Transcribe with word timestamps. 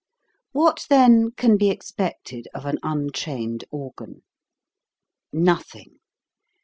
What, 0.51 0.87
then, 0.89 1.29
can 1.37 1.57
be 1.57 1.69
expected 1.69 2.47
of 2.55 2.65
an 2.65 2.79
un 2.81 3.11
trained 3.13 3.65
organ? 3.69 4.23
Nothing 5.31 5.99